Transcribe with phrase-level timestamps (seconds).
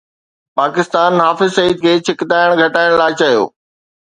[0.59, 3.43] پاڪستان حافظ سعيد کي ڇڪتاڻ گهٽائڻ لاءِ چيو